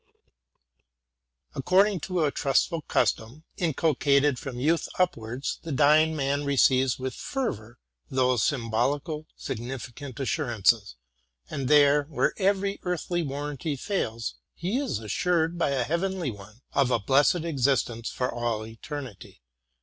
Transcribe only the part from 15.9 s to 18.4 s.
enly one, of a blessed existence for